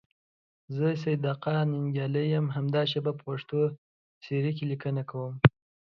زه 0.75 0.87
سیدآقا 1.03 1.53
ننگیال 1.71 2.15
یم، 2.33 2.45
همدا 2.55 2.81
شیبه 2.91 3.11
په 3.17 3.21
پښتو 3.27 3.59
سیرې 4.23 4.51
کې 4.57 4.65
لیکنه 4.71 5.01
کوم. 5.09 5.33